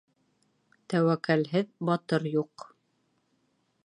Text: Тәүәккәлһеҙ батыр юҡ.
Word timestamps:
Тәүәккәлһеҙ 0.93 1.69
батыр 1.91 2.25
юҡ. 2.39 2.65